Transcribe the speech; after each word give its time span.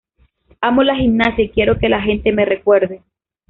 Amo 0.61 0.81
la 0.81 0.95
gimnasia 0.95 1.43
y 1.43 1.49
quiero 1.51 1.77
que 1.77 1.87
la 1.87 2.01
gente 2.01 2.31
me 2.31 2.43
recuerde". 2.43 3.03